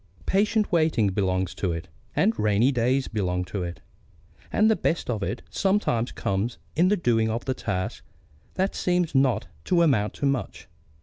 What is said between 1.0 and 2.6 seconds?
belongs to it; and